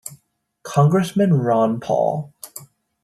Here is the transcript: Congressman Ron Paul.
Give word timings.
Congressman 0.63 1.31
Ron 1.31 1.79
Paul. 1.79 2.33